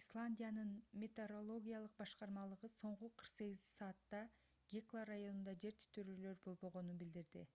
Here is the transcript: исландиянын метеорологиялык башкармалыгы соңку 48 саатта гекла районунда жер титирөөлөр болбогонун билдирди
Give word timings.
исландиянын 0.00 0.70
метеорологиялык 1.02 1.92
башкармалыгы 2.00 2.70
соңку 2.72 3.10
48 3.20 3.62
саатта 3.66 4.22
гекла 4.74 5.06
районунда 5.12 5.58
жер 5.66 5.80
титирөөлөр 5.84 6.40
болбогонун 6.48 7.02
билдирди 7.04 7.46